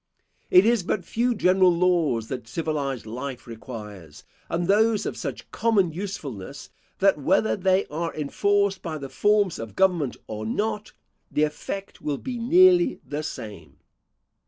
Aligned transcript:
It 0.49 0.65
is 0.65 0.81
but 0.81 1.05
few 1.05 1.35
general 1.35 1.69
laws 1.71 2.27
that 2.29 2.47
civilised 2.47 3.05
life 3.05 3.45
requires, 3.45 4.23
and 4.49 4.65
those 4.65 5.05
of 5.05 5.15
such 5.15 5.51
common 5.51 5.91
usefulness, 5.91 6.71
that 6.97 7.19
whether 7.19 7.55
they 7.55 7.85
are 7.85 8.11
enforced 8.15 8.81
by 8.81 8.97
the 8.97 9.09
forms 9.09 9.59
of 9.59 9.75
government 9.75 10.17
or 10.25 10.43
not, 10.43 10.93
the 11.29 11.43
effect 11.43 12.01
will 12.01 12.17
be 12.17 12.39
nearly 12.39 12.99
the 13.05 13.21
same. 13.21 13.77